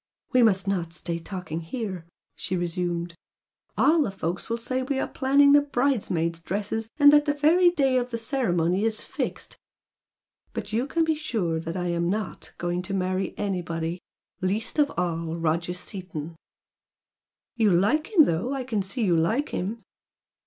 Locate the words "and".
6.97-7.13